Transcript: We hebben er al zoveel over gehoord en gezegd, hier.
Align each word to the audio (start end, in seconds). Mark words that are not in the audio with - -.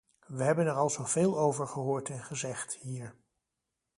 We 0.27 0.43
hebben 0.43 0.65
er 0.65 0.71
al 0.71 0.89
zoveel 0.89 1.39
over 1.39 1.67
gehoord 1.67 2.09
en 2.09 2.23
gezegd, 2.23 2.73
hier. 2.75 3.15